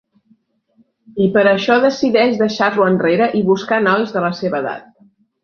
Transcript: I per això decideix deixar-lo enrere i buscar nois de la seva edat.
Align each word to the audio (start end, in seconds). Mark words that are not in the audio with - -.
I 1.25 1.27
per 1.35 1.43
això 1.51 1.77
decideix 1.83 2.39
deixar-lo 2.39 2.89
enrere 2.93 3.29
i 3.41 3.45
buscar 3.51 3.81
nois 3.91 4.17
de 4.17 4.27
la 4.27 4.35
seva 4.41 4.65
edat. 4.65 4.91